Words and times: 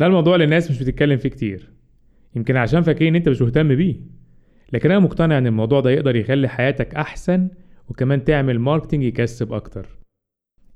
ده 0.00 0.06
الموضوع 0.06 0.34
اللي 0.34 0.44
الناس 0.44 0.70
مش 0.70 0.78
بتتكلم 0.78 1.18
فيه 1.18 1.28
كتير. 1.28 1.70
يمكن 2.36 2.56
عشان 2.56 2.82
فاكرين 2.82 3.08
إن 3.08 3.16
أنت 3.16 3.28
مش 3.28 3.42
مهتم 3.42 3.74
بيه. 3.74 3.96
لكن 4.72 4.90
أنا 4.90 5.00
مقتنع 5.00 5.38
إن 5.38 5.46
الموضوع 5.46 5.80
ده 5.80 5.90
يقدر 5.90 6.16
يخلي 6.16 6.48
حياتك 6.48 6.94
أحسن 6.94 7.48
وكمان 7.88 8.24
تعمل 8.24 8.58
marketing 8.58 9.02
يكسب 9.04 9.52
أكتر. 9.52 9.86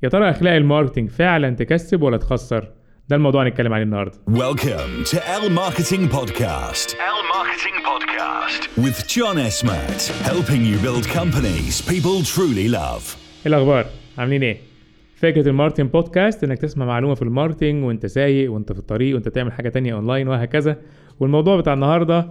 يا 0.02 0.08
ترى 0.08 0.30
أخلاق 0.30 0.54
ال 0.54 0.60
marketing 0.60 1.10
فعلا 1.10 1.50
تكسب 1.50 2.02
ولا 2.02 2.16
تخسر؟ 2.16 2.72
ده 3.08 3.16
الموضوع 3.16 3.46
هنتكلم 3.46 3.72
عليه 3.72 3.84
النهارده. 3.84 4.18
Welcome 4.30 5.06
to 5.10 5.16
L 5.16 5.50
Marketing 5.50 6.08
Podcast. 6.16 6.88
L 6.90 7.20
Marketing 7.36 7.76
Podcast. 7.90 8.84
with 8.84 8.98
John 9.14 9.36
Esmat, 9.48 10.00
helping 10.30 10.62
you 10.70 10.76
build 10.86 11.04
companies 11.20 11.82
people 11.92 12.22
truly 12.34 12.68
love. 12.68 13.16
إيه 13.46 13.46
الأخبار؟ 13.46 13.86
عاملين 14.18 14.42
إيه؟ 14.42 14.73
فكره 15.14 15.48
ال 15.48 15.52
marketing 15.52 15.90
podcast 15.90 16.44
إنك 16.44 16.58
تسمع 16.58 16.86
معلومة 16.86 17.14
في 17.14 17.22
ال 17.22 17.28
marketing 17.28 17.84
وأنت 17.84 18.06
سايق 18.06 18.52
وأنت 18.52 18.72
في 18.72 18.78
الطريق 18.78 19.14
وأنت 19.14 19.28
تعمل 19.28 19.52
حاجة 19.52 19.68
تانية 19.68 19.94
أونلاين 19.94 20.28
وهكذا. 20.28 20.76
والموضوع 21.20 21.56
بتاع 21.60 21.72
النهارده 21.74 22.26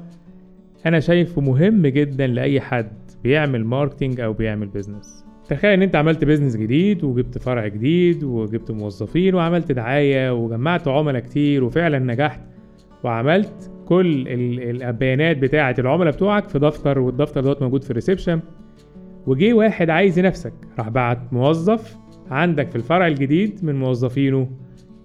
أنا 0.86 1.00
شايفه 1.00 1.42
مهم 1.42 1.88
جدا 1.88 2.28
لأي 2.28 2.62
حد 2.62 2.92
بيعمل 3.24 3.66
marketing 3.66 4.20
أو 4.20 4.34
بيعمل 4.34 4.68
business 4.68 5.26
تخيل 5.50 5.72
إن 5.72 5.82
أنت 5.82 5.96
عملت 5.96 6.24
business 6.26 6.56
جديد 6.56 7.04
وجبت 7.04 7.38
فرع 7.38 7.68
جديد 7.68 8.24
وجبت 8.24 8.72
موظفين 8.72 9.36
وعملت 9.36 9.72
دعاية 9.72 10.34
وجمعت 10.34 10.88
عملاء 10.88 11.22
كتير 11.22 11.64
وفعلا 11.64 12.00
نجحت 12.00 12.42
وعملت 13.04 13.72
كل 13.86 14.28
ال- 14.28 14.84
البيانات 14.84 15.38
بتاعة 15.38 15.76
العملاء 15.80 16.14
بتوعك 16.14 16.50
في 16.50 16.60
دفتر 16.60 17.00
والدفتر 17.00 17.42
دوت 17.42 17.62
موجود 17.62 17.84
في 17.84 17.90
ال 17.92 17.96
reception. 17.96 18.40
وجي 19.28 19.54
واحد 19.54 19.90
عايز 19.90 20.20
ينافسك 20.20 20.54
راح 20.80 20.90
بعت 20.90 21.34
موظف 21.34 21.98
عندك 22.32 22.70
في 22.70 22.76
الفرع 22.76 23.08
الجديد 23.08 23.60
من 23.64 23.76
موظفينه 23.76 24.48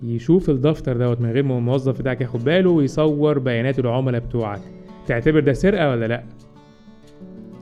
يشوف 0.02 0.50
الدفتر 0.50 0.96
دوت 0.96 1.20
من 1.20 1.30
غير 1.30 1.42
ما 1.42 1.58
الموظف 1.58 1.98
بتاعك 1.98 2.20
ياخد 2.20 2.44
باله 2.44 2.70
ويصور 2.70 3.38
بيانات 3.38 3.78
العملاء 3.78 4.20
بتوعك. 4.20 4.60
تعتبر 5.06 5.40
ده 5.40 5.52
سرقة 5.52 5.90
ولا 5.90 6.06
لأ؟ 6.06 6.22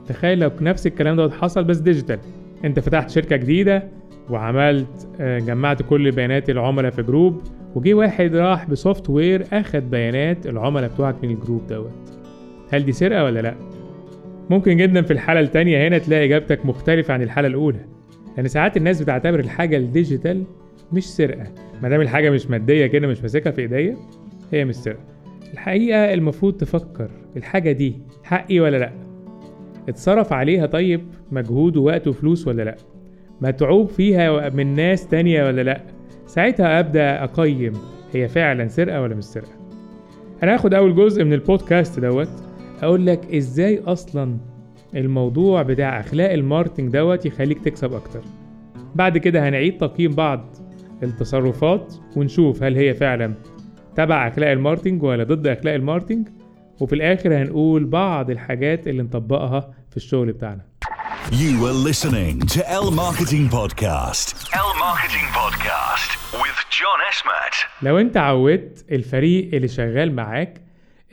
تخيل 0.09 0.39
لو 0.39 0.51
نفس 0.61 0.87
الكلام 0.87 1.17
دوت 1.17 1.33
حصل 1.33 1.65
بس 1.65 1.79
digital. 1.79 2.19
انت 2.65 2.81
فتحت 2.81 3.11
شركة 3.11 3.37
جديدة 3.37 3.83
وعملت 4.31 5.09
آه، 5.21 5.39
جمعت 5.39 5.83
كل 5.83 6.11
بيانات 6.11 6.51
العملاء 6.51 6.91
في 6.91 7.03
group 7.03 7.43
وجي 7.75 7.95
واحد 7.95 8.35
راح 8.35 8.71
ب 8.71 9.11
software 9.11 9.47
أخد 9.53 9.91
بيانات 9.91 10.47
العملاء 10.47 10.91
بتوعك 10.91 11.25
من 11.25 11.31
ال 11.31 11.37
group 11.37 11.67
دوت. 11.67 11.93
هل 12.71 12.85
دي 12.85 12.93
سرقة 12.93 13.25
ولا 13.25 13.41
لأ؟ 13.41 13.55
ممكن 14.51 14.77
جدا 14.77 15.03
في 15.03 15.13
الحالة 15.13 15.41
التانية 15.41 15.89
هنا 15.89 15.99
تلاقي 15.99 16.25
إجابتك 16.25 16.67
مختلفة 16.67 17.15
عن 17.15 17.23
الحالة 17.23 17.49
الأولى. 17.49 17.96
لأن 18.37 18.49
ساعات 18.49 18.77
الناس 18.77 19.03
بتعتبر 19.03 19.41
الحاجة 19.41 19.77
الديجيتال 19.77 20.45
مش 20.93 21.05
سرقة. 21.09 21.45
ما 21.83 21.89
دام 21.89 22.01
الحاجة 22.01 22.31
مش 22.31 22.47
مادية 22.51 22.87
كده 22.87 23.07
مش 23.07 23.23
ماسكها 23.23 23.51
في 23.51 23.61
إيديا 23.63 23.97
هي 24.53 24.65
مش 24.65 24.75
سرقة. 24.75 25.01
الحقيقة 25.53 26.15
المفروض 26.15 26.57
تفكر 26.57 27.11
الحاجة 27.37 27.73
دي 27.73 27.95
حقي 28.25 28.61
ولا 28.61 28.77
لأ؟ 28.77 28.93
اتصرف 29.89 30.33
عليها 30.33 30.67
طيب 30.67 31.01
مجهود 31.33 31.77
ووقت 31.77 32.09
وفلوس 32.09 32.49
ولا 32.49 32.63
لأ؟ 32.63 32.77
متعوب 33.41 33.89
فيها 33.89 34.49
من 34.49 34.75
ناس 34.75 35.09
تانية 35.09 35.45
ولا 35.45 35.63
لأ؟ 35.63 35.81
ساعتها 36.27 36.81
أبدأ 36.81 37.25
أقيم 37.25 37.73
هي 38.15 38.29
فعلا 38.29 38.69
سرقة 38.69 39.03
ولا 39.03 39.15
مش 39.15 39.25
سرقة؟ 39.25 39.53
أنا 40.43 40.55
هاخد 40.55 40.75
أول 40.75 40.95
جزء 40.95 41.25
من 41.25 41.33
البودكاست 41.33 42.01
دوت 42.01 42.29
أقول 42.83 43.07
لك 43.07 43.35
إزاي 43.35 43.79
أصلا 43.81 44.37
الموضوع 44.95 45.63
بتاع 45.63 46.01
أخلاق 46.01 46.33
ال 46.33 46.39
marketing 46.39 46.93
دوت 46.93 47.27
يخليك 47.27 47.65
تكسب 47.65 47.93
أكتر 47.93 48.21
بعد 48.95 49.19
كده 49.19 49.49
هنعيد 49.49 49.79
تقييم 49.79 50.15
بعض 50.15 50.57
التصرفات 51.03 51.95
ونشوف 52.17 52.63
هل 52.63 52.77
هي 52.77 52.95
فعلا 52.95 53.35
تبع 53.97 54.29
أخلاق 54.29 54.51
ال 54.51 54.56
marketing 54.56 55.03
ولا 55.03 55.25
ضد 55.25 55.47
أخلاق 55.47 55.75
ال 55.75 55.80
marketing 55.80 56.29
وفي 56.81 56.95
الآخر 56.95 57.37
هنقول 57.43 57.85
بعض 57.85 58.31
الحاجات 58.31 58.87
اللي 58.89 59.03
نطبقها 59.03 59.75
في 59.91 59.97
الشغل 59.97 60.33
بتاعنا 60.33 60.61
You 61.27 61.53
were 61.65 61.77
listening 61.91 62.37
to 62.55 62.61
L 62.85 62.89
Marketing 63.03 63.45
Podcast. 63.59 64.27
L 64.69 64.73
Marketing 64.87 65.27
Podcast 65.41 66.11
with 66.43 66.59
John 66.79 67.01
Esmat. 67.11 67.67
لو 67.83 67.99
أنت 67.99 68.17
عودت 68.17 68.85
الفريق 68.93 69.55
اللي 69.55 69.69
شغال 69.69 70.15
معاك 70.15 70.61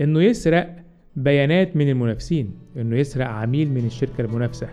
إنه 0.02 0.24
يسرق 0.24 0.76
بيانات 1.16 1.76
من 1.78 1.90
المنافسين 1.90 2.52
إنه 2.78 2.98
يسرق 2.98 3.28
عميل 3.28 3.72
من 3.72 3.86
الشركة 3.86 4.22
المنافسة. 4.22 4.68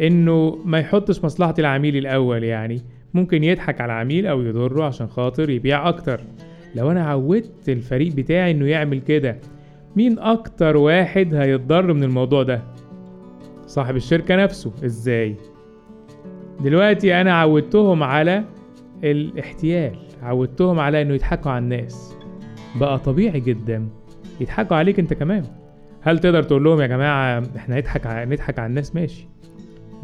إنه 0.00 0.58
ما 0.64 0.78
يحطش 0.78 1.24
مصلحة 1.24 1.54
العميل 1.58 1.96
الأول 1.96 2.44
يعني 2.44 2.82
ممكن 3.14 3.44
يضحك 3.44 3.80
على 3.80 3.92
العميل 3.92 4.26
أو 4.26 4.42
يضره 4.42 4.84
عشان 4.84 5.06
خاطر 5.06 5.50
يبيع 5.50 5.88
أكتر. 5.88 6.20
لو 6.74 6.90
أنا 6.90 7.04
عودت 7.04 7.68
الفريق 7.68 8.12
بتاعي 8.14 8.50
إنه 8.50 8.66
يعمل 8.66 9.00
كده 9.00 9.36
مين 9.96 10.18
أكتر 10.18 10.76
واحد 10.76 11.34
هيتضر 11.34 11.92
من 11.92 12.04
الموضوع 12.04 12.42
ده؟ 12.42 12.62
صاحب 13.66 13.96
الشركة 13.96 14.36
نفسه. 14.36 14.72
إزاي؟ 14.84 15.34
دلوقتي 16.60 17.20
أنا 17.20 17.32
عودتهم 17.34 18.02
على 18.02 18.44
الاحتيال 19.04 19.96
عودتهم 20.22 20.78
على 20.78 21.02
إنه 21.02 21.14
يضحكوا 21.14 21.50
على 21.50 21.62
الناس. 21.64 22.14
بقى 22.80 22.98
طبيعي 22.98 23.40
جدا 23.40 23.88
يضحكوا 24.40 24.76
عليك 24.76 24.98
انت 24.98 25.14
كمان. 25.14 25.44
هل 26.00 26.18
تقدر 26.18 26.42
تقول 26.42 26.64
لهم 26.64 26.80
يا 26.80 26.86
جماعة 26.86 27.42
إحنا 27.56 27.78
نضحك. 27.78 28.06
نضحك 28.06 28.58
على 28.58 28.66
الناس؟ 28.66 28.94
ماشي. 28.94 29.28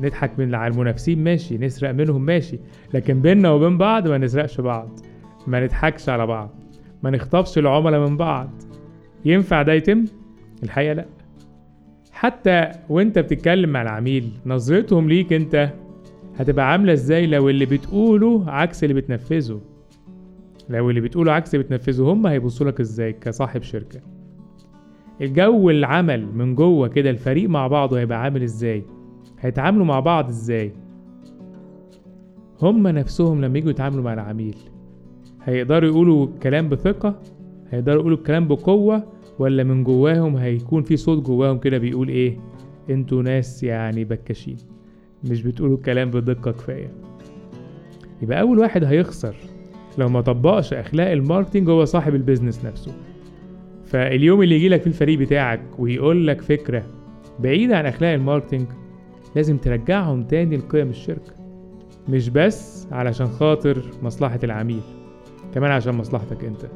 نضحك 0.00 0.38
من 0.38 0.54
على 0.54 0.72
المنافسين؟ 0.72 1.24
ماشي. 1.24 1.58
نسرق 1.58 1.90
منهم؟ 1.90 2.22
ماشي. 2.22 2.58
لكن 2.94 3.20
بيننا 3.20 3.50
وبين 3.50 3.78
بعض 3.78 4.08
ما 4.08 4.18
نسرقش 4.18 4.60
بعض. 4.60 5.00
ما 5.46 5.64
نضحكش 5.64 6.08
على 6.08 6.26
بعض. 6.26 6.50
ما 7.02 7.10
نخطفش 7.10 7.58
العملاء 7.58 8.08
من 8.08 8.16
بعض. 8.16 8.50
ينفع 9.24 9.62
ده 9.62 9.72
يتم؟ 9.72 10.04
الحقيقة 10.62 10.92
لا. 10.92 11.04
حتى 12.12 12.70
وانت 12.88 13.18
بتتكلم 13.18 13.70
مع 13.70 13.82
العميل 13.82 14.32
نظرتهم 14.46 15.08
ليك 15.08 15.32
انت 15.32 15.70
هتبقى 16.38 16.72
عاملة 16.72 16.92
إزاي 16.92 17.26
لو 17.26 17.48
اللي 17.48 17.66
بتقوله 17.66 18.50
عكس 18.50 18.84
اللي 18.84 18.94
بتنفذه؟ 18.94 19.60
لو 20.68 20.90
اللي 20.90 21.00
بتقوله 21.00 21.32
عكس 21.32 21.54
اللي 21.54 21.64
بتنفذه 21.64 22.02
هم 22.02 22.26
هيبصوا 22.26 22.66
لك 22.66 22.80
إزاي 22.80 23.12
كصاحب 23.12 23.62
شركة؟ 23.62 24.00
الجو 25.20 25.70
العمل 25.70 26.26
من 26.34 26.54
جوه 26.54 26.88
كده 26.88 27.10
الفريق 27.10 27.48
مع 27.48 27.66
بعضه 27.66 27.98
هيبقى 27.98 28.22
عامل 28.22 28.42
إزاي؟ 28.42 28.84
هيتعاملوا 29.40 29.84
مع 29.84 30.00
بعض 30.00 30.28
إزاي؟ 30.28 30.72
هم 32.62 32.86
نفسهم 32.88 33.40
لما 33.44 33.58
يجوا 33.58 33.70
يتعاملوا 33.70 34.02
مع 34.04 34.12
العميل 34.14 34.56
هيقدروا 35.44 35.88
يقولوا 35.90 36.28
كلام 36.42 36.68
بثقة؟ 36.68 37.20
هيقدروا 37.70 38.00
يقولوا 38.00 38.18
الكلام 38.18 38.48
بقوة؟ 38.48 39.02
ولا 39.38 39.64
من 39.64 39.84
جواهم 39.84 40.36
هيكون 40.36 40.82
في 40.82 40.96
صوت 40.96 41.26
جواهم 41.26 41.58
كده 41.58 41.78
بيقول 41.78 42.08
إيه؟ 42.08 42.38
أنتوا 42.90 43.22
ناس 43.22 43.62
يعني 43.62 44.04
بكاشين 44.04 44.56
مش 45.30 45.42
بتقولوا 45.42 45.76
الكلام 45.76 46.10
بدقة 46.10 46.50
كفاية. 46.50 46.90
يبقى 48.22 48.40
أول 48.40 48.58
واحد 48.58 48.84
هيخسر 48.84 49.36
لو 49.98 50.08
ما 50.08 50.20
طبقش 50.20 50.72
أخلاق 50.72 51.10
ال 51.10 51.16
marketing 51.16 51.68
هو 51.70 51.84
صاحب 51.84 52.14
ال 52.14 52.20
business 52.20 52.64
نفسه. 52.64 52.92
فاليوم 53.94 54.42
اللي 54.42 54.54
يجيلك 54.54 54.80
في 54.80 54.86
الفريق 54.86 55.18
بتاعك 55.18 55.60
ويقول 55.78 56.26
لك 56.26 56.40
فكرة 56.40 56.86
بعيدة 57.40 57.78
عن 57.78 57.86
أخلاق 57.86 58.10
ال 58.12 58.18
marketing 58.18 58.66
لازم 59.36 59.56
ترجعهم 59.56 60.22
تاني 60.22 60.56
لقيم 60.56 60.88
الشركة 60.90 61.32
مش 62.08 62.28
بس 62.28 62.86
علشان 62.92 63.26
خاطر 63.26 63.82
مصلحة 64.02 64.38
العميل 64.44 64.80
كمان 65.54 65.70
عشان 65.70 65.94
مصلحتك 65.94 66.44
أنت. 66.44 66.66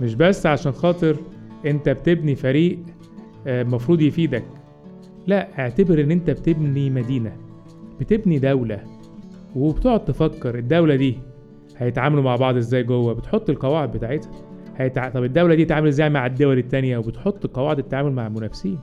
مش 0.00 0.14
بس 0.14 0.46
عشان 0.46 0.72
خاطر 0.72 1.16
أنت 1.66 1.88
بتبني 1.88 2.34
فريق 2.34 2.78
آه، 3.46 3.62
مفروض 3.62 4.00
يفيدك 4.00 4.44
لا 5.26 5.58
اعتبر 5.58 6.00
إن 6.00 6.10
أنت 6.10 6.30
بتبني 6.30 6.90
مدينة 6.90 7.36
بتبني 8.00 8.38
دولة 8.38 8.80
وبتقعد 9.56 10.04
تفكر 10.04 10.58
الدولة 10.58 10.96
دي 10.96 11.18
هيتعاملوا 11.76 12.22
مع 12.22 12.36
بعض 12.36 12.56
إزاي 12.56 12.82
جوه 12.82 13.12
بتحط 13.12 13.50
القواعد 13.50 13.92
بتاعتها. 13.92 14.47
هيتع... 14.78 15.08
طب 15.08 15.24
الدولة 15.24 15.54
دي 15.54 15.64
تتعامل 15.64 15.88
إزاي 15.88 16.10
مع 16.10 16.26
الدول 16.26 16.58
التانية؟ 16.58 16.98
وبتحط 16.98 17.46
قواعد 17.46 17.78
التعامل 17.78 18.12
مع 18.12 18.26
المنافسين 18.26 18.78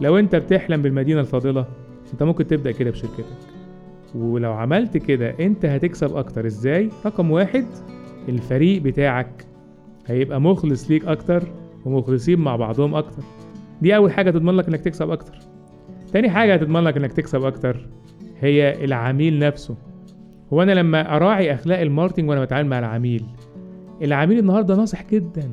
لو 0.00 0.18
أنت 0.18 0.36
بتحلم 0.36 0.82
بالمدينة 0.82 1.20
الفاضلة 1.20 1.66
أنت 2.12 2.22
ممكن 2.22 2.46
تبدأ 2.46 2.70
كده 2.70 2.90
بشركتك. 2.90 3.24
ولو 4.14 4.52
عملت 4.52 4.96
كده 4.96 5.34
أنت 5.40 5.64
هتكسب 5.64 6.16
أكتر. 6.16 6.46
إزاي؟ 6.46 6.90
رقم 7.06 7.30
واحد 7.30 7.66
الفريق 8.28 8.82
بتاعك 8.82 9.46
هيبقى 10.06 10.40
مخلص 10.40 10.90
ليك 10.90 11.04
أكتر 11.04 11.42
ومخلصين 11.84 12.38
مع 12.40 12.56
بعضهم 12.56 12.94
أكتر. 12.94 13.22
دي 13.82 13.96
أول 13.96 14.12
حاجة 14.12 14.30
تضمن 14.30 14.54
لك 14.54 14.68
إنك 14.68 14.80
تكسب 14.80 15.10
أكتر. 15.10 15.38
تاني 16.12 16.30
حاجة 16.30 16.54
هتضمن 16.54 16.80
لك 16.84 16.96
إنك 16.96 17.12
تكسب 17.12 17.44
أكتر 17.44 17.86
هي 18.40 18.84
العميل 18.84 19.38
نفسه. 19.38 19.76
هو 20.52 20.62
أنا 20.62 20.72
لما 20.72 21.16
أراعي 21.16 21.54
أخلاق 21.54 21.80
الماركتنج 21.80 22.28
وأنا 22.30 22.44
بتعامل 22.44 22.68
مع 22.68 22.78
العميل 22.78 23.24
العميل 24.02 24.38
النهارده 24.38 24.76
ناصح 24.76 25.02
جدا. 25.10 25.52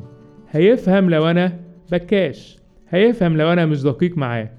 هيفهم 0.51 1.09
لو 1.09 1.29
أنا 1.29 1.59
بكاش. 1.91 2.57
هيفهم 2.89 3.37
لو 3.37 3.53
أنا 3.53 3.65
مش 3.65 3.81
دقيق 3.81 4.17
معاه. 4.17 4.49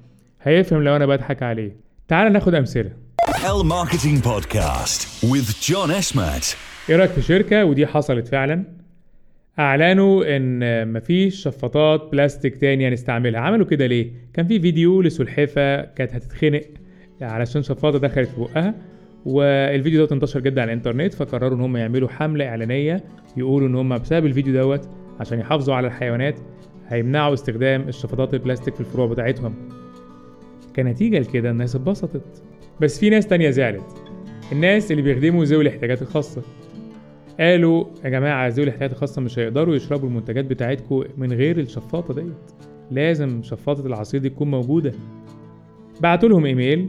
هيفهم 0.43 0.83
لو 0.83 0.97
أنا 0.97 1.07
بضحك 1.07 1.43
عليه. 1.43 1.77
تعال 2.09 2.33
ناخد 2.33 2.55
أمثلة. 2.55 2.91
L 3.35 3.63
Marketing 3.65 4.19
Podcast 4.27 5.25
with 5.31 5.49
John 5.69 5.91
Esmat. 6.01 6.57
إيه 6.91 6.97
رأيك 6.97 7.11
في 7.11 7.23
شركة؟ 7.23 7.65
ودي 7.65 7.87
حصلت 7.87 8.29
فعلا. 8.29 8.65
أعلنوا 9.59 10.37
إن 10.37 10.93
مفيش 10.93 11.43
شفاطات 11.43 12.09
بلاستيك 12.13 12.57
تاني 12.57 12.89
هنستعملها 12.89 13.41
عملوا 13.41 13.67
كده 13.67 13.87
ليه؟ 13.87 14.13
كان 14.35 14.47
في 14.47 14.61
فيديو 14.61 15.03
لسلحفه 15.03 15.83
كانت 15.83 16.15
هتتخنق 16.15 16.63
علشان 17.23 17.63
شفاطة 17.63 17.99
دخلت 17.99 18.29
في 18.29 18.41
بقها. 18.41 18.75
والفيديو 19.27 20.05
ده 20.05 20.15
انتشر 20.17 20.41
جدا 20.41 20.63
على 20.63 20.73
الإنترنت 20.73 21.15
فقرروا 21.15 21.57
إن 21.57 21.61
هم 21.61 21.77
يعملوا 21.77 22.09
حملة 22.09 22.49
إعلانية 22.49 23.05
يقولوا 23.37 23.69
إن 23.69 23.75
هم 23.75 23.99
بسبب 23.99 24.27
الفيديو 24.27 24.55
دوت 24.55 24.89
عشان 25.21 25.39
يحافظوا 25.39 25.75
على 25.75 25.87
الحيوانات 25.87 26.39
هيمنعوا 26.89 27.35
استخدام 27.35 27.89
الشفاطات 27.89 28.35
البلاستيك 28.35 28.75
في 28.75 28.81
الفروع 28.81 29.07
بتاعتهم. 29.07 29.55
كنتيجة 30.77 31.19
لكده 31.19 31.51
الناس 31.51 31.77
اتبسطت. 31.77 32.43
بس 32.81 33.01
في 33.01 33.11
ناس 33.11 33.27
تانية 33.27 33.51
زعلت. 33.51 34.05
الناس 34.53 34.91
اللي 34.91 35.03
بيخدموا 35.03 35.45
ذوي 35.45 35.63
الاحتياجات 35.63 36.03
الخاصة. 36.03 36.43
قالوا 37.41 37.85
يا 38.05 38.09
جماعة 38.09 38.49
ذوي 38.49 38.65
الاحتياجات 38.65 38.93
الخاصة 38.93 39.23
مش 39.23 39.39
هيقدروا 39.39 39.75
يشربوا 39.77 40.09
المنتجات 40.09 40.45
بتاعتكم 40.45 41.05
من 41.19 41.33
غير 41.33 41.59
الشفاطة 41.59 42.15
ديت. 42.15 42.35
لازم 42.91 43.43
شفاطة 43.43 43.87
العصير 43.87 44.21
دي 44.21 44.29
تكون 44.29 44.51
موجودة. 44.51 44.93
بعتوا 46.01 46.29
لهم 46.29 46.47
إيميل 46.47 46.89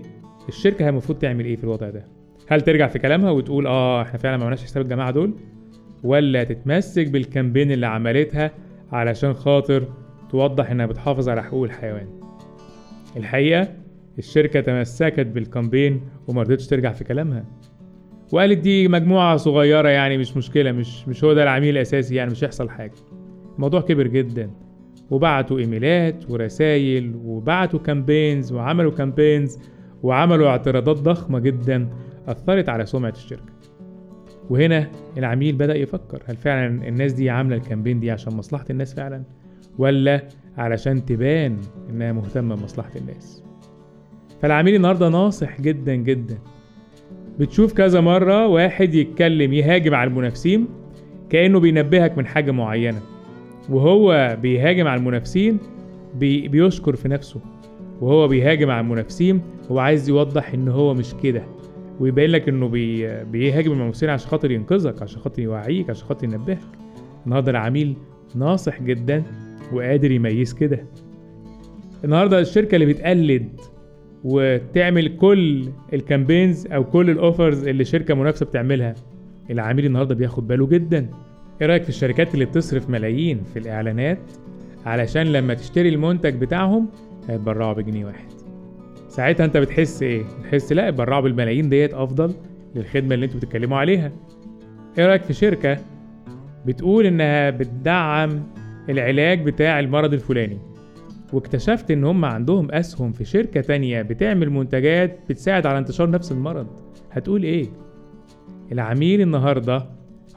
الشركة 0.50 0.90
المفروض 0.90 1.20
تعمل 1.20 1.46
إيه 1.46 1.56
في 1.56 1.64
الوضع 1.64 1.90
ده؟ 1.90 2.15
هل 2.48 2.62
ترجع 2.62 2.88
في 2.88 3.00
كلامها 3.00 3.32
وتقول 3.32 3.68
آه 3.68 4.02
إحنا 4.02 4.20
فعلا 4.20 4.38
ما 4.38 4.44
عملناش 4.44 4.64
حساب 4.64 4.84
الجماعة 4.84 5.12
دول؟ 5.12 5.34
ولا 6.04 6.44
تتمسك 6.44 7.08
بال 7.08 7.20
campaign 7.20 7.72
اللي 7.72 7.88
عملتها 7.88 8.52
علشان 8.92 9.34
خاطر 9.34 9.84
توضح 10.30 10.72
إنها 10.72 10.86
بتحافظ 10.86 11.30
على 11.30 11.44
حقوق 11.44 11.64
الحيوان؟ 11.64 12.08
الحقيقة 13.18 13.68
الشركة 14.18 14.62
تمسكت 14.62 15.20
بال 15.28 15.42
campaign 15.42 16.02
وما 16.28 16.42
رضتش 16.42 16.68
ترجع 16.68 16.92
في 16.92 17.04
كلامها. 17.04 17.46
وقالت 18.32 18.58
دي 18.58 18.88
مجموعة 18.88 19.38
صغيرة 19.38 19.90
يعني 19.90 20.18
مش 20.18 20.38
مشكلة 20.38 20.72
مش 20.72 21.08
مش 21.08 21.24
هو 21.24 21.34
ده 21.34 21.44
العميل 21.44 21.70
الأساسي 21.78 22.16
يعني 22.16 22.32
مش 22.32 22.44
هيحصل 22.44 22.70
حاجة. 22.70 22.94
الموضوع 23.56 23.82
كبر 23.82 24.08
جدا. 24.08 24.50
وبعتوا 25.12 25.60
إيميلات 25.60 26.30
ورسايل 26.30 27.16
وبعتوا 27.26 27.80
campaigns 27.80 28.54
وعملوا 28.54 28.92
campaigns 28.92 29.60
وعملوا 30.04 30.48
اعتراضات 30.48 30.98
ضخمة 30.98 31.40
جدا. 31.40 31.90
أثرت 32.28 32.70
على 32.70 32.86
سمعة 32.86 33.10
الشركة. 33.10 33.54
وهنا 34.50 34.88
العميل 35.18 35.56
بدأ 35.56 35.76
يفكر 35.76 36.24
هل 36.26 36.36
فعلا 36.36 36.88
الناس 36.88 37.14
دي 37.14 37.30
عاملة 37.30 37.56
الكامبين 37.56 38.00
دي 38.00 38.12
عشان 38.12 38.34
مصلحة 38.34 38.66
الناس 38.70 38.94
فعلا 38.94 39.24
ولا 39.78 40.28
علشان 40.58 41.06
تبان 41.06 41.58
إنها 41.90 42.12
مهتمة 42.12 42.56
بمصلحة 42.56 42.92
الناس؟ 42.96 43.44
فالعميل 44.42 44.76
النهاردة 44.76 45.10
ناصح 45.10 45.62
جدا 45.62 45.96
جدا. 45.96 46.38
بتشوف 47.40 47.74
كذا 47.74 48.02
مرة 48.02 48.48
واحد 48.48 48.94
يتكلم 48.94 49.54
يهاجم 49.54 49.94
على 49.96 50.08
المنافسين 50.10 50.68
كأنه 51.30 51.60
بينبهك 51.60 52.18
من 52.18 52.26
حاجة 52.26 52.52
معينة. 52.52 53.02
وهو 53.70 54.38
بيهاجم 54.42 54.88
على 54.88 55.00
المنافسين 55.00 55.58
بي 56.16 56.48
بيشكر 56.48 56.96
في 56.96 57.08
نفسه. 57.08 57.40
وهو 58.02 58.28
بيهاجم 58.28 58.70
على 58.70 58.82
المنافسين 58.82 59.42
هو 59.72 59.80
عايز 59.80 60.10
يوضح 60.10 60.54
إن 60.54 60.68
هو 60.68 60.94
مش 60.94 61.14
كده. 61.24 61.44
ويبين 62.00 62.30
لك 62.30 62.50
إنه 62.50 62.68
بي... 62.68 63.24
بيهاجم 63.24 63.72
المنافسين 63.72 64.12
عشان 64.12 64.30
خاطر 64.30 64.52
ينقذك 64.52 65.02
عشان 65.02 65.22
خاطر 65.22 65.42
يوعيك 65.42 65.90
عشان 65.90 66.08
خاطر 66.08 66.24
ينبهك. 66.24 66.60
النهارده 67.26 67.52
العميل 67.52 67.96
ناصح 68.36 68.82
جدا 68.82 69.24
وقادر 69.74 70.12
يميز 70.12 70.54
كده. 70.54 70.86
النهارده 72.04 72.40
الشركة 72.40 72.76
اللي 72.76 72.86
بتقلد 72.86 73.50
وتعمل 74.24 75.18
كل 75.18 75.66
ال 75.94 76.01
campaigns 76.01 76.68
أو 76.68 76.84
كل 76.84 77.10
ال 77.10 77.18
offers 77.18 77.68
اللي 77.68 77.86
شركة 77.86 78.14
منافسة 78.14 78.46
بتعملها 78.46 78.96
العميل 79.50 79.86
النهارده 79.86 80.16
بياخد 80.16 80.48
باله 80.48 80.68
جدا. 80.68 81.10
إيه 81.62 81.68
رأيك 81.68 81.84
في 81.84 81.90
الشركات 81.90 82.34
اللي 82.34 82.46
بتصرف 82.46 82.90
ملايين 82.90 83.44
في 83.54 83.60
الإعلانات 83.60 84.20
علشان 84.86 85.24
لما 85.28 85.54
تشتري 85.54 85.90
المنتج 85.90 86.36
بتاعهم 86.36 86.88
هيتبرعوا 87.30 87.74
بجنيه 87.74 88.06
واحد؟ 88.06 88.35
ساعتها 89.16 89.46
انت 89.46 89.58
بتحس 89.58 90.04
إيه؟ 90.04 90.24
بتحس 90.40 90.72
لا 90.74 90.90
اتبرعوا 90.90 91.22
بالملايين 91.22 91.70
ديت 91.70 91.94
أفضل 91.94 92.34
للخدمة 92.76 93.16
اللي 93.16 93.26
أنتوا 93.26 93.40
بتتكلموا 93.40 93.78
عليها. 93.78 94.12
إيه 94.98 95.06
رأيك 95.06 95.24
في 95.24 95.34
شركة 95.34 95.78
بتقول 96.66 97.06
إنها 97.06 97.50
بتدعم 97.50 98.44
العلاج 98.90 99.44
بتاع 99.44 99.80
المرض 99.80 100.14
الفلاني؟ 100.14 100.58
واكتشفت 101.34 101.92
إن 101.92 102.04
هم 102.04 102.26
عندهم 102.26 102.72
أسهم 102.72 103.12
في 103.12 103.26
شركة 103.26 103.62
تانية 103.62 104.02
بتعمل 104.02 104.50
منتجات 104.50 105.20
بتساعد 105.30 105.66
على 105.66 105.78
انتشار 105.78 106.10
نفس 106.10 106.32
المرض. 106.32 106.68
هتقول 107.12 107.44
إيه؟ 107.44 107.66
العميل 108.72 109.22
النهارده 109.22 109.86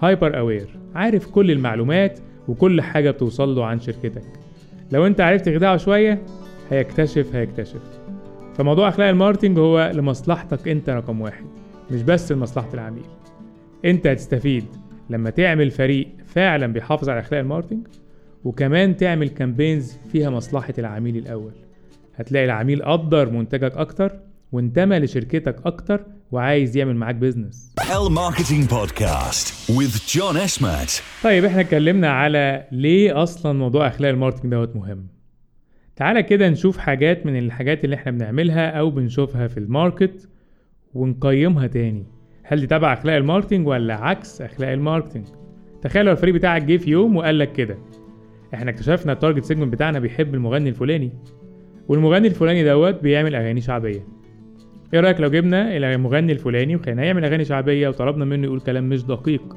hyper 0.00 0.38
aware 0.38 0.78
عارف 0.94 1.30
كل 1.30 1.50
المعلومات 1.50 2.18
وكل 2.48 2.80
حاجة 2.80 3.10
بتوصل 3.10 3.54
له 3.54 3.64
عن 3.64 3.80
شركتك. 3.80 4.24
لو 4.92 5.06
انت 5.06 5.20
عرفت 5.20 5.48
تخدعه 5.48 5.76
شوية 5.76 6.22
هيكتشف 6.70 7.34
هيكتشف. 7.34 7.97
فموضوع 8.58 8.88
أخلاق 8.88 9.08
ال 9.08 9.13
marketing 9.13 9.58
هو 9.58 9.90
لمصلحتك 9.94 10.68
أنت 10.68 10.90
رقم 10.90 11.20
واحد 11.20 11.44
مش 11.90 12.02
بس 12.02 12.32
لمصلحة 12.32 12.68
العميل. 12.74 13.04
أنت 13.84 14.06
هتستفيد 14.06 14.64
لما 15.10 15.30
تعمل 15.30 15.70
فريق 15.70 16.08
فعلا 16.26 16.66
بيحافظ 16.66 17.08
على 17.08 17.20
أخلاق 17.20 17.40
ال 17.40 17.45
marketing 17.45 17.86
وكمان 18.44 18.96
تعمل 18.96 19.28
campaigns 19.28 19.96
فيها 20.12 20.30
مصلحة 20.30 20.74
العميل 20.78 21.16
الأول. 21.16 21.52
هتلاقي 22.16 22.44
العميل 22.44 22.82
قدر 22.82 23.30
منتجك 23.30 23.76
أكتر 23.76 24.20
وانتمى 24.52 24.98
لشركتك 24.98 25.56
أكتر 25.66 26.04
وعايز 26.32 26.76
يعمل 26.76 26.96
معاك 26.96 27.14
business. 27.14 27.72
طيب 31.24 31.44
إحنا 31.44 31.60
اتكلمنا 31.60 32.10
على 32.10 32.64
ليه 32.72 33.22
أصلا 33.22 33.52
موضوع 33.52 33.88
أخلاق 33.88 34.10
ال 34.10 34.14
marketing 34.14 34.52
دوت 34.52 34.76
مهم. 34.76 35.17
تعالى 35.98 36.22
كده 36.22 36.48
نشوف 36.48 36.78
حاجات 36.78 37.26
من 37.26 37.38
الحاجات 37.38 37.84
اللي 37.84 37.96
إحنا 37.96 38.12
بنعملها 38.12 38.70
أو 38.70 38.90
بنشوفها 38.90 39.46
في 39.46 39.58
ال 39.58 39.68
market 39.68 40.28
ونقيمها 40.94 41.66
تاني. 41.66 42.06
هل 42.42 42.60
دي 42.60 42.66
تبع 42.66 42.92
أخلاق 42.92 43.16
ال 43.16 43.21
marketing 43.21 43.66
ولا 43.66 43.94
عكس 43.94 44.42
أخلاق 44.42 44.70
ال 44.70 44.76
marketing 44.76 45.26
تخيل 45.82 46.04
لو 46.06 46.12
الفريق 46.12 46.34
بتاعك 46.34 46.62
جه 46.62 46.76
في 46.76 46.90
يوم 46.90 47.16
وقال 47.16 47.38
لك 47.38 47.52
كده. 47.52 47.78
إحنا 48.54 48.70
اكتشفنا 48.70 49.12
ال 49.12 49.17
target 49.17 49.44
segment 49.44 49.72
بتاعنا 49.72 49.98
بيحب 49.98 50.34
المغني 50.34 50.68
الفلاني 50.68 51.10
والمغني 51.88 52.28
الفلاني 52.28 52.64
دوت 52.64 53.02
بيعمل 53.02 53.34
أغاني 53.34 53.60
شعبية. 53.60 54.06
إيه 54.94 55.00
رأيك 55.00 55.20
لو 55.20 55.28
جبنا 55.28 55.76
المغني 55.76 56.32
الفلاني 56.32 56.76
وخليناه 56.76 57.04
يعمل 57.04 57.24
أغاني 57.24 57.44
شعبية 57.44 57.88
وطلبنا 57.88 58.24
منه 58.24 58.44
يقول 58.44 58.60
كلام 58.60 58.88
مش 58.88 59.04
دقيق 59.04 59.56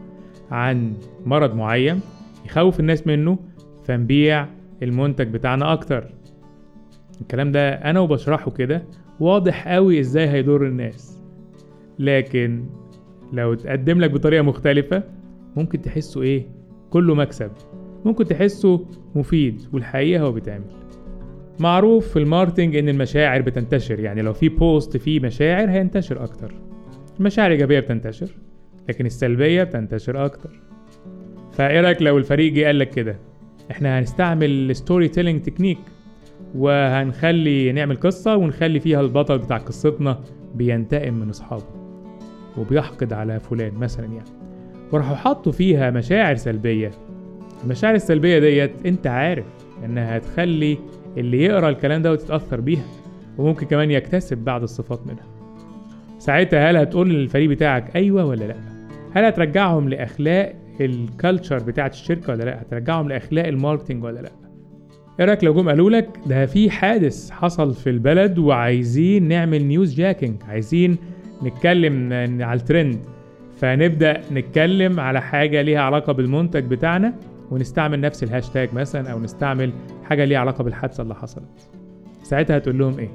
عن 0.52 0.94
مرض 1.26 1.56
معين 1.56 2.00
يخوف 2.46 2.80
الناس 2.80 3.08
منه 3.08 3.40
فنبيع 3.84 4.48
المنتج 4.84 5.28
بتاعنا 5.28 5.74
أكتر. 5.74 6.21
الكلام 7.22 7.52
ده 7.52 7.70
أنا 7.74 8.00
وبشرحه 8.00 8.52
كده 8.52 8.84
واضح 9.20 9.68
قوي 9.68 10.00
إزاي 10.00 10.30
هيضر 10.30 10.66
الناس. 10.66 11.22
لكن 12.00 12.66
لو 13.34 13.54
اتقدم 13.54 14.00
لك 14.00 14.12
بطريقة 14.12 14.42
مختلفة 14.42 15.04
ممكن 15.56 15.82
تحسه 15.82 16.22
إيه؟ 16.22 16.46
كله 16.90 17.16
مكسب. 17.16 17.52
ممكن 18.06 18.26
تحسه 18.26 18.86
مفيد 19.16 19.62
والحقيقة 19.74 20.24
هو 20.24 20.32
بيتعمل. 20.32 20.66
معروف 21.60 22.08
في 22.08 22.20
ال 22.20 22.25
marketing 22.25 22.76
إن 22.76 22.90
المشاعر 22.90 23.42
بتنتشر 23.42 24.00
يعني 24.00 24.22
لو 24.22 24.34
في 24.34 24.50
post 24.50 24.98
فيه 24.98 25.20
مشاعر 25.20 25.70
هينتشر 25.70 26.24
أكتر. 26.24 26.56
المشاعر 27.20 27.48
الإيجابية 27.48 27.80
بتنتشر 27.80 28.28
لكن 28.90 29.06
السلبية 29.06 29.64
بتنتشر 29.64 30.26
أكتر. 30.26 30.60
فإيه 31.52 31.82
رأيك 31.82 32.02
لو 32.02 32.18
الفريق 32.18 32.54
جه 32.54 32.66
قال 32.66 32.80
لك 32.80 32.90
كده؟ 32.90 33.18
إحنا 33.72 34.00
هنستعمل 34.00 34.76
storytelling 34.76 35.42
technique 35.42 35.78
وهنخلي 36.56 37.72
نعمل 37.72 37.96
قصة 37.96 38.36
ونخلي 38.36 38.80
فيها 38.80 39.02
البطل 39.02 39.38
بتاع 39.38 39.58
قصتنا 39.58 40.20
بينتقم 40.56 41.14
من 41.14 41.30
أصحابه 41.30 41.64
وبيحقد 42.58 43.14
على 43.14 43.40
فلان 43.40 43.74
مثلا 43.74 44.06
يعني. 44.06 44.30
وراحوا 44.92 45.16
حطوا 45.16 45.52
فيها 45.52 45.90
مشاعر 45.90 46.36
سلبية. 46.36 46.92
المشاعر 47.64 47.96
السلبية 47.96 48.40
ديت 48.40 48.72
أنت 48.86 49.08
عارف 49.08 49.46
إنها 49.86 50.18
هتخلي 50.18 50.78
اللي 51.18 51.44
يقرأ 51.44 51.70
الكلام 51.70 52.02
ده 52.02 52.12
وتتأثر 52.12 52.62
بيها 52.62 52.86
وممكن 53.38 53.66
كمان 53.68 53.92
يكتسب 53.92 54.38
بعض 54.38 54.64
الصفات 54.64 55.08
منها. 55.08 55.26
ساعتها 56.20 56.72
هل 56.72 56.78
هتقول 56.78 57.10
للفريق 57.10 57.50
بتاعك 57.50 57.96
أيوه 57.96 58.26
ولا 58.26 58.46
لأ؟ 58.46 58.56
هل 59.14 59.26
هترجعهم 59.26 59.90
لأخلاق 59.90 60.54
ال 60.82 60.91
culture 60.91 61.58
بتاعت 61.64 61.94
الشركة 61.94 62.34
ولا 62.34 62.44
لأ؟ 62.44 62.62
هترجعهم 62.62 63.10
لأخلاق 63.10 63.48
ال 63.48 63.54
marketing 63.54 64.04
ولا 64.04 64.20
لأ؟ 64.20 64.32
إيه 65.22 65.28
رأيك 65.28 65.44
لو 65.44 65.54
جم 65.54 65.70
قالوا 65.70 65.90
لك 65.90 66.10
ده 66.26 66.46
في 66.46 66.70
حادث 66.70 67.30
حصل 67.30 67.74
في 67.74 67.90
البلد 67.90 68.38
وعايزين 68.38 69.28
نعمل 69.28 69.64
newsjacking 69.66 70.36
عايزين 70.48 70.98
نتكلم 71.44 72.14
على 72.44 72.60
الترند 72.60 73.00
فنبدأ 73.58 74.22
نتكلم 74.32 75.00
على 75.00 75.22
حاجة 75.22 75.62
ليها 75.62 75.80
علاقة 75.82 76.14
بالمنتج 76.14 76.64
بتاعنا 76.66 77.14
ونستعمل 77.52 78.02
نفس 78.02 78.24
الهاشتاج 78.24 78.74
مثلا 78.74 79.12
أو 79.12 79.20
نستعمل 79.20 79.72
حاجة 80.04 80.26
ليها 80.26 80.40
علاقة 80.40 80.64
بالحادثة 80.64 81.04
اللي 81.04 81.16
حصلت. 81.16 81.70
ساعتها 82.24 82.58
هتقول 82.58 82.78
لهم 82.80 83.00
إيه؟ 83.00 83.10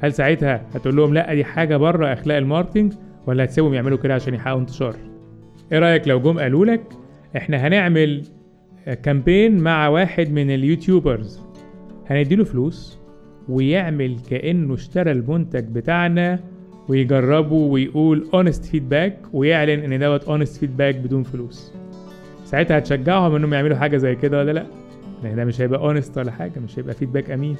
هل 0.00 0.12
ساعتها 0.12 0.62
هتقول 0.74 0.96
لهم 0.96 1.14
لأ 1.14 1.34
دي 1.34 1.44
حاجة 1.44 1.76
بره 1.76 2.12
أخلاق 2.12 2.36
ال 2.36 2.42
marketing 2.42 2.92
ولا 3.26 3.44
هتسيبهم 3.44 3.74
يعملوا 3.74 3.98
كده 3.98 4.14
عشان 4.14 4.34
يحققوا 4.34 4.60
انتشار؟ 4.60 4.94
إيه 5.72 5.78
رأيك 5.78 6.08
لو 6.08 6.20
جم 6.20 6.38
قالوا 6.38 6.66
لك 6.66 6.82
إحنا 7.36 7.56
هنعمل 7.66 8.22
campaign 9.02 9.58
مع 9.58 9.88
واحد 9.88 10.32
من 10.32 10.50
ال 10.50 10.58
YouTubers. 10.58 11.40
هنديله 12.06 12.44
فلوس 12.44 12.98
ويعمل 13.48 14.16
كأنه 14.30 14.74
اشترى 14.74 15.12
المنتج 15.12 15.64
بتاعنا 15.64 16.40
ويجربه 16.88 17.54
ويقول 17.54 18.28
honest 18.34 18.64
feedback 18.64 19.18
ويعلن 19.32 19.92
إن 19.92 19.98
دوت 20.00 20.24
honest 20.24 20.56
feedback 20.56 20.94
بدون 20.96 21.22
فلوس. 21.22 21.72
ساعتها 22.44 22.78
هتشجعهم 22.78 23.34
إنهم 23.34 23.54
يعملوا 23.54 23.76
حاجة 23.76 23.96
زي 23.96 24.14
كده 24.14 24.38
ولا 24.38 24.50
لأ؟ 24.52 24.66
لأن 25.22 25.36
ده 25.36 25.44
مش 25.44 25.60
هيبقى 25.60 25.80
honest 25.80 26.18
ولا 26.18 26.30
حاجة 26.32 26.60
مش 26.60 26.78
هيبقى 26.78 26.94
feedback 26.94 27.30
أمين. 27.30 27.56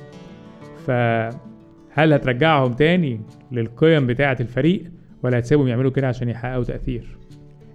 فهل 0.86 2.12
هترجعهم 2.12 2.72
تاني 2.72 3.20
للقيم 3.52 4.06
بتاعة 4.06 4.36
الفريق 4.40 4.82
ولا 5.22 5.38
هتسيبهم 5.38 5.68
يعملوا 5.68 5.90
كده 5.90 6.08
عشان 6.08 6.28
يحققوا 6.28 6.64
تأثير؟ 6.64 7.18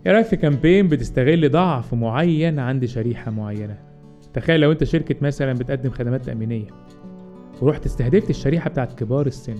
إيه 0.05 0.11
رأيك 0.11 0.25
في 0.25 0.35
campaign 0.35 0.87
بتستغل 0.87 1.51
ضعف 1.51 1.93
معين 1.93 2.59
عند 2.59 2.85
شريحة 2.85 3.31
معينة؟ 3.31 3.77
تخيل 4.33 4.59
لو 4.59 4.71
أنت 4.71 4.83
شركة 4.83 5.15
مثلا 5.21 5.53
بتقدم 5.53 5.89
خدمات 5.89 6.25
تأمينية 6.25 6.67
ورحت 7.61 7.85
استهدفت 7.85 8.29
الشريحة 8.29 8.69
بتاعت 8.69 8.99
كبار 8.99 9.27
السن 9.27 9.55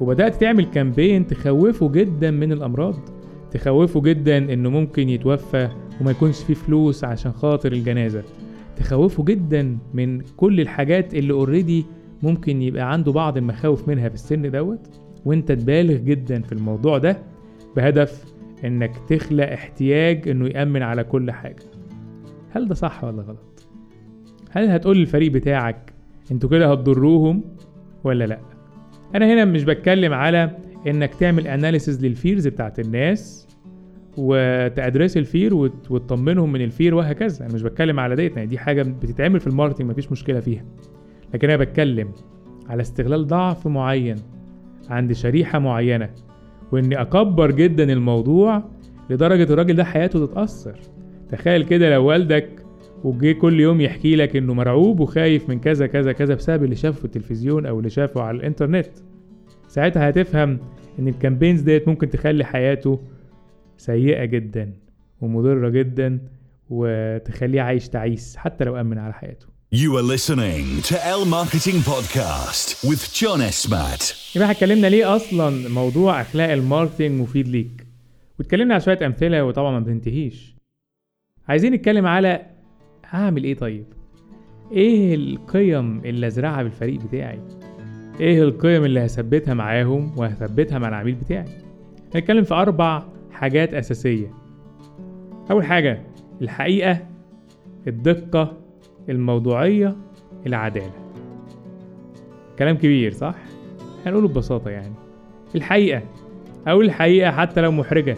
وبدأت 0.00 0.40
تعمل 0.40 0.64
campaign 0.64 1.26
تخوفه 1.26 1.88
جدا 1.88 2.30
من 2.30 2.52
الأمراض 2.52 2.94
تخوفه 3.50 4.00
جدا 4.00 4.38
إنه 4.38 4.70
ممكن 4.70 5.08
يتوفى 5.08 5.68
وما 6.00 6.10
يكونش 6.10 6.38
فيه 6.42 6.54
فلوس 6.54 7.04
عشان 7.04 7.32
خاطر 7.32 7.72
الجنازة 7.72 8.22
تخوفه 8.76 9.24
جدا 9.24 9.78
من 9.94 10.20
كل 10.20 10.60
الحاجات 10.60 11.14
اللي 11.14 11.32
already 11.32 11.84
ممكن 12.22 12.62
يبقى 12.62 12.92
عنده 12.92 13.12
بعض 13.12 13.36
المخاوف 13.36 13.88
منها 13.88 14.08
في 14.08 14.14
السن 14.14 14.50
دوت 14.50 14.80
وأنت 15.24 15.52
تبالغ 15.52 15.96
جدا 15.96 16.42
في 16.42 16.52
الموضوع 16.52 16.98
ده 16.98 17.18
بهدف 17.76 18.24
إنك 18.64 18.96
تخلق 19.08 19.50
احتياج 19.52 20.28
إنه 20.28 20.46
يأمن 20.46 20.82
على 20.82 21.04
كل 21.04 21.30
حاجة 21.30 21.62
هل 22.50 22.68
ده 22.68 22.74
صح 22.74 23.04
ولا 23.04 23.22
غلط؟ 23.22 23.66
هل 24.50 24.68
هتقول 24.70 24.96
للفريق 24.98 25.32
بتاعك 25.32 25.92
أنتوا 26.32 26.50
كده 26.50 26.72
هتضروهم 26.72 27.44
ولا 28.04 28.24
لأ؟ 28.24 28.38
أنا 29.14 29.32
هنا 29.34 29.44
مش 29.44 29.64
بتكلم 29.64 30.12
على 30.12 30.50
إنك 30.86 31.14
تعمل 31.14 31.46
analysis 31.46 32.04
لل 32.06 32.18
fears 32.18 32.48
بتاعت 32.48 32.78
الناس 32.80 33.48
وت 34.18 34.40
address 34.40 35.16
ال 35.16 35.24
fear 35.24 35.54
وت- 35.54 35.90
وتطمنهم 35.90 36.52
من 36.52 36.60
ال 36.62 36.68
fear 36.68 36.94
وهكذا 36.94 37.46
أنا 37.46 37.54
مش 37.54 37.62
بتكلم 37.62 38.00
على 38.00 38.16
ديت 38.16 38.36
يعني 38.36 38.46
دي 38.48 38.58
حاجة 38.58 38.82
بتتعمل 38.82 39.40
في 39.40 39.46
ال 39.46 39.50
marketing 39.50 39.90
مفيش 39.90 40.12
مشكلة 40.12 40.40
فيها 40.40 40.64
لكن 41.34 41.48
أنا 41.50 41.56
بتكلم 41.64 42.08
على 42.68 42.80
استغلال 42.82 43.26
ضعف 43.26 43.66
معين 43.66 44.16
عند 44.90 45.12
شريحة 45.12 45.58
معينة 45.58 46.08
وإني 46.72 47.00
أكبر 47.00 47.50
جدا 47.50 47.92
الموضوع 47.92 48.62
لدرجة 49.10 49.52
الراجل 49.52 49.74
ده 49.76 49.84
حياته 49.84 50.26
تتأثر. 50.26 50.80
تخيل 51.28 51.62
كده 51.62 51.90
لو 51.94 52.04
والدك 52.04 52.48
وجي 53.04 53.34
كل 53.34 53.60
يوم 53.60 53.80
يحكي 53.80 54.16
لك 54.16 54.36
إنه 54.36 54.54
مرعوب 54.54 55.00
وخايف 55.00 55.48
من 55.48 55.60
كذا 55.60 55.86
كذا 55.86 56.12
كذا 56.12 56.34
بسبب 56.34 56.64
اللي 56.64 56.76
شافه 56.76 56.98
في 56.98 57.04
التلفزيون 57.04 57.66
أو 57.66 57.78
اللي 57.78 57.90
شافه 57.90 58.22
على 58.22 58.36
الإنترنت. 58.36 58.86
ساعتها 59.68 60.10
هتفهم 60.10 60.58
إن 60.98 61.08
ال 61.08 61.13
campaigns 61.13 61.60
ديت 61.60 61.88
ممكن 61.88 62.10
تخلي 62.10 62.44
حياته 62.44 63.00
سيئة 63.76 64.24
جدا 64.24 64.72
ومضرة 65.20 65.68
جدا 65.68 66.18
وتخليه 66.70 67.60
عايش 67.60 67.88
تعيس 67.88 68.36
حتى 68.36 68.64
لو 68.64 68.76
أمن 68.76 68.98
على 68.98 69.12
حياته. 69.12 69.51
You 69.74 69.96
are 69.96 70.02
listening 70.14 70.82
to 70.90 70.94
L 71.06 71.24
Marketing 71.24 71.78
Podcast 71.92 72.66
with 72.88 73.02
John 73.14 73.40
Esmat. 73.40 74.14
يبقى 74.36 74.50
اتكلمنا 74.50 74.86
ليه 74.86 75.16
أصلا 75.16 75.68
موضوع 75.68 76.20
أخلاق 76.20 76.50
ال 76.50 76.57
marketing 76.57 77.20
مفيد 77.20 77.48
ليك؟ 77.48 77.86
واتكلمنا 78.38 78.74
على 78.74 78.82
شوية 78.84 79.06
أمثلة 79.06 79.44
وطبعا 79.44 79.72
ما 79.72 79.80
بننتهيش. 79.80 80.54
عايزين 81.48 81.72
نتكلم 81.72 82.06
على 82.06 82.46
هعمل 83.08 83.44
إيه 83.44 83.54
طيب؟ 83.54 83.84
إيه 84.72 85.14
القيم 85.14 85.98
اللي 86.04 86.26
أزرعها 86.26 86.62
بالفريق 86.62 87.00
بتاعي؟ 87.00 87.40
إيه 88.20 88.42
القيم 88.42 88.84
اللي 88.84 89.06
هثبتها 89.06 89.54
معاهم 89.54 90.18
وهثبتها 90.18 90.78
مع 90.78 90.88
العميل 90.88 91.14
بتاعي؟ 91.14 91.48
هنتكلم 92.14 92.44
في 92.44 92.54
أربع 92.54 93.02
حاجات 93.30 93.74
أساسية. 93.74 94.34
أول 95.50 95.64
حاجة 95.64 96.02
الحقيقة 96.42 97.06
الدقة 97.86 98.61
الموضوعية 99.08 99.96
العدالة. 100.46 100.92
كلام 102.58 102.76
كبير 102.76 103.12
صح؟ 103.12 103.34
هنقوله 104.06 104.28
ببساطة 104.28 104.70
يعني. 104.70 104.94
الحقيقة 105.54 106.02
أقول 106.66 106.84
الحقيقة 106.84 107.30
حتى 107.30 107.60
لو 107.60 107.70
محرجة. 107.72 108.16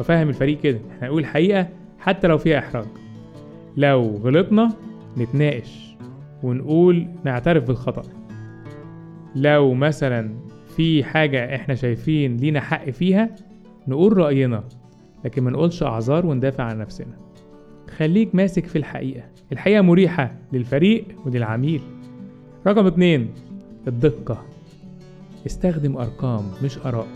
وفاهم 0.00 0.28
الفريق 0.28 0.60
كده. 0.60 0.80
إحنا 0.90 1.08
نقول 1.08 1.20
الحقيقة 1.20 1.68
حتى 1.98 2.26
لو 2.26 2.38
فيها 2.38 2.58
إحراج. 2.58 2.86
لو 3.76 4.02
غلطنا 4.02 4.72
نتناقش 5.18 5.96
ونقول 6.42 7.08
نعترف 7.24 7.64
بالخطأ. 7.64 8.02
لو 9.36 9.74
مثلا 9.74 10.34
في 10.76 11.04
حاجة 11.04 11.54
إحنا 11.54 11.74
شايفين 11.74 12.36
لينا 12.36 12.60
حق 12.60 12.90
فيها 12.90 13.30
نقول 13.88 14.16
رأينا 14.16 14.64
لكن 15.24 15.42
ما 15.42 15.50
نقولش 15.50 15.82
أعذار 15.82 16.26
وندافع 16.26 16.64
عن 16.64 16.78
نفسنا. 16.78 17.16
خليك 17.96 18.34
ماسك 18.34 18.66
في 18.66 18.78
الحقيقة. 18.78 19.22
الحقيقة 19.52 19.82
مريحة 19.82 20.34
للفريق 20.52 21.04
وللعميل. 21.26 21.80
رقم 22.66 22.86
اتنين 22.86 23.30
الدقة. 23.88 24.46
استخدم 25.46 25.96
أرقام 25.96 26.44
مش 26.64 26.78
آراء. 26.78 27.06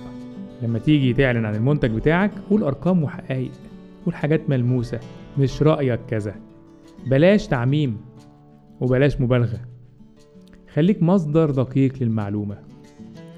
لما 0.63 0.79
تيجي 0.79 1.13
تعلن 1.13 1.45
عن 1.45 1.55
المنتج 1.55 1.91
بتاعك 1.91 2.31
قول 2.51 2.63
أرقام 2.63 3.03
وحقائق. 3.03 3.51
قول 4.05 4.15
حاجات 4.15 4.51
ملموسة 4.51 5.01
مش 5.39 5.63
رأيك 5.63 6.01
كذا. 6.09 6.35
بلاش 7.07 7.47
تعميم 7.47 7.97
وبلاش 8.81 9.21
مبالغة. 9.21 9.61
خليك 10.75 11.03
مصدر 11.03 11.51
دقيق 11.51 11.93
للمعلومة. 12.01 12.59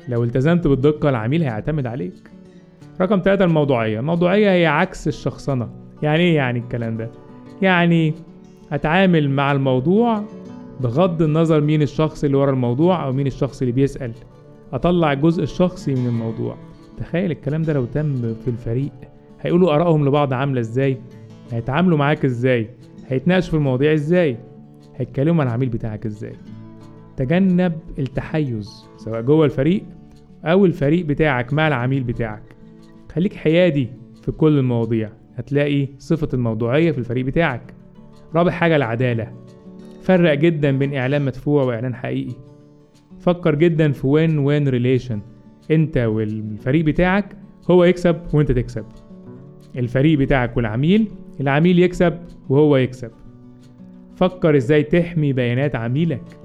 لو 0.08 0.24
التزمت 0.24 0.66
بالدقة 0.66 1.08
العميل 1.08 1.42
هيعتمد 1.42 1.86
عليك. 1.86 2.30
رقم 3.00 3.20
ثلاثة 3.24 3.44
الموضوعية. 3.44 4.00
الموضوعية 4.00 4.50
هي 4.50 4.66
عكس 4.66 5.08
الشخصنة. 5.08 5.68
يعني 6.02 6.22
إيه 6.22 6.36
يعني 6.36 6.58
الكلام 6.58 6.96
ده؟ 6.96 7.10
يعني 7.62 8.14
أتعامل 8.72 9.30
مع 9.30 9.52
الموضوع 9.52 10.24
بغض 10.80 11.22
النظر 11.22 11.60
مين 11.60 11.82
الشخص 11.82 12.24
اللي 12.24 12.36
ورا 12.36 12.50
الموضوع 12.50 13.04
أو 13.04 13.12
مين 13.12 13.26
الشخص 13.26 13.60
اللي 13.62 13.72
بيسأل. 13.72 14.12
أطلع 14.72 15.12
الجزء 15.12 15.42
الشخصي 15.42 15.94
من 15.94 16.06
الموضوع. 16.06 16.56
تخيل 16.98 17.30
الكلام 17.30 17.62
ده 17.62 17.72
لو 17.72 17.84
تم 17.84 18.34
في 18.34 18.48
الفريق 18.48 18.92
هيقولوا 19.40 19.74
آرائهم 19.74 20.08
لبعض 20.08 20.32
عاملة 20.32 20.60
إزاي؟ 20.60 20.98
هيتعاملوا 21.52 21.98
معاك 21.98 22.24
إزاي؟ 22.24 22.70
هيتناقشوا 23.08 23.50
في 23.50 23.56
المواضيع 23.56 23.92
إزاي؟ 23.92 24.36
هيتكلموا 24.96 25.34
مع 25.34 25.42
العميل 25.44 25.68
بتاعك 25.68 26.06
إزاي؟ 26.06 26.32
تجنب 27.16 27.72
التحيز 27.98 28.84
سواء 28.96 29.20
جوه 29.20 29.44
الفريق 29.44 29.82
أو 30.44 30.66
الفريق 30.66 31.06
بتاعك 31.06 31.52
مع 31.52 31.68
العميل 31.68 32.02
بتاعك. 32.02 32.42
خليك 33.12 33.34
حيادي 33.34 33.88
في 34.22 34.32
كل 34.32 34.58
المواضيع. 34.58 35.10
هتلاقي 35.38 35.88
صفة 35.98 36.28
الموضوعية 36.34 36.92
في 36.92 36.98
الفريق 36.98 37.24
بتاعك. 37.24 37.74
رابع 38.34 38.50
حاجة 38.50 38.76
العدالة. 38.76 39.32
فرق 40.02 40.34
جدا 40.34 40.78
بين 40.78 40.94
إعلان 40.94 41.24
مدفوع 41.24 41.62
وإعلان 41.62 41.94
حقيقي. 41.94 42.34
فكر 43.20 43.54
جدا 43.54 43.92
في 43.92 44.06
وين 44.06 44.38
وين 44.38 44.68
ريليشن 44.68 45.20
أنت 45.70 45.98
والفريق 45.98 46.84
بتاعك 46.84 47.36
هو 47.70 47.84
يكسب 47.84 48.16
وأنت 48.32 48.52
تكسب. 48.52 48.84
الفريق 49.76 50.18
بتاعك 50.18 50.56
والعميل 50.56 51.08
العميل 51.40 51.78
يكسب 51.78 52.18
وهو 52.48 52.76
يكسب. 52.76 53.10
فكر 54.16 54.56
إزاي 54.56 54.82
تحمي 54.82 55.32
بيانات 55.32 55.76
عميلك. 55.76 56.40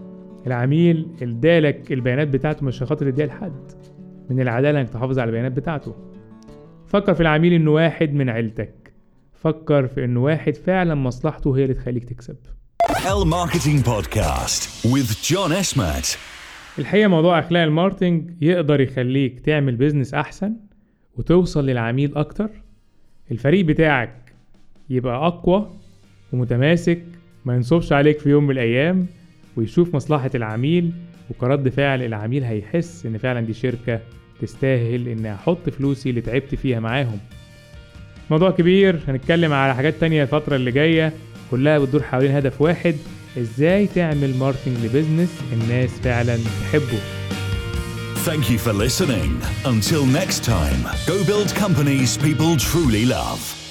العميل 0.48 1.08
ادالك 1.22 1.92
البيانات 1.92 2.28
بتاعته 2.28 2.66
مش 2.66 2.84
خاطر 2.84 3.08
يديها 3.08 3.26
لحد. 3.26 3.72
من 4.30 4.42
العدالة 4.42 4.82
إنك 4.82 4.90
تحافظ 4.90 5.20
على 5.20 5.28
البيانات 5.28 5.52
بتاعته. 5.52 5.96
فكر 6.88 7.14
في 7.14 7.22
العميل 7.22 7.54
إنه 7.54 7.72
واحد 7.72 8.14
من 8.14 8.30
عيلتك. 8.30 8.83
فكر 9.44 9.88
في 9.88 10.06
انه 10.06 10.24
واحد 10.24 10.56
فعلا 10.56 10.96
مصلحته 10.96 11.58
هي 11.58 11.64
اللي 11.64 11.74
تخليك 11.74 12.04
تكسب. 12.06 12.36
L 12.94 13.26
Marketing 13.26 13.84
Podcast 13.86 14.88
with 14.94 15.30
John 15.32 15.52
Esmat. 15.64 16.18
الحقيقة 16.80 17.08
موضوع 17.08 17.40
أخلاق 17.40 17.64
ال 17.64 17.71
marketing 17.71 18.32
يقدر 18.42 18.82
يخليك 18.82 19.40
تعمل 19.40 19.76
business 19.76 20.14
أحسن 20.14 20.56
وتوصل 21.18 21.66
للعميل 21.66 22.16
أكتر. 22.18 22.50
الفريق 23.32 23.66
بتاعك 23.66 24.34
يبقى 24.90 25.28
أقوى 25.28 25.72
ومتماسك 26.34 27.02
ما 27.46 27.56
ينصبش 27.56 27.94
عليك 27.94 28.20
في 28.20 28.30
يوم 28.30 28.44
من 28.44 28.52
الأيام 28.52 29.06
ويشوف 29.58 29.96
مصلحة 29.96 30.32
العميل 30.36 30.92
وكرد 31.30 31.70
فعل 31.70 32.02
العميل 32.02 32.44
هيحس 32.44 33.06
إن 33.06 33.18
فعلا 33.18 33.42
دي 33.42 33.54
شركة 33.54 34.00
تستاهل 34.42 35.08
إن 35.08 35.26
أحط 35.26 35.70
فلوسي 35.70 36.10
اللي 36.10 36.22
تعبت 36.22 36.56
فيها 36.56 36.80
معاهم. 36.80 37.20
موضوع 38.34 38.52
كبير 38.52 39.00
هنتكلم 39.08 39.54
على 39.54 39.76
حاجات 39.76 39.94
تانية 40.00 40.24
الفترة 40.24 40.56
اللي 40.56 40.72
جاية 40.72 41.14
كلها 41.52 41.80
بتدور 41.80 42.04
حوالين 42.04 42.32
هدف 42.36 42.62
واحد 42.62 42.96
إزاي 43.38 43.88
تعمل 43.88 44.38
marketing 44.38 44.78
ل 44.86 44.91
business 44.91 45.30
الناس 45.54 45.90
فعلا 46.04 46.38
تحبه 46.62 47.00
Thank 48.26 48.50
you 48.50 48.58
for 48.58 48.72
listening. 48.86 49.32
Until 49.66 50.06
next 50.06 50.40
time, 50.46 50.82
go 51.12 51.16
build 51.32 51.50
companies 51.64 52.18
people 52.18 52.56
truly 52.56 53.04
love. 53.06 53.63